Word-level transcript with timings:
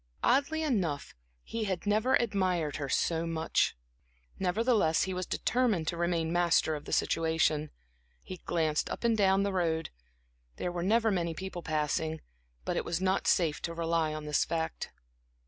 Oddly 0.23 0.63
enough, 0.63 1.13
he 1.43 1.65
had 1.65 1.85
never 1.85 2.15
admired 2.15 2.77
her 2.77 2.89
so 2.89 3.27
much. 3.27 3.77
Nevertheless, 4.39 5.03
he 5.03 5.13
was 5.13 5.27
determined 5.27 5.87
to 5.89 5.95
remain 5.95 6.33
master 6.33 6.73
of 6.73 6.85
the 6.85 6.91
situation. 6.91 7.69
He 8.23 8.37
glanced 8.37 8.89
up 8.89 9.03
and 9.03 9.15
down 9.15 9.43
the 9.43 9.53
road; 9.53 9.91
there 10.55 10.71
were 10.71 10.81
never 10.81 11.11
many 11.11 11.35
people 11.35 11.61
passing, 11.61 12.19
but 12.65 12.75
it 12.75 12.83
was 12.83 12.99
not 12.99 13.27
safe 13.27 13.61
to 13.61 13.75
rely 13.75 14.11
on 14.11 14.25
this 14.25 14.43
fact. 14.43 14.89